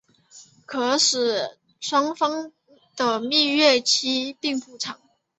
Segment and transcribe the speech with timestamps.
[0.65, 2.51] 可使双方
[2.95, 4.99] 的蜜月期并不长。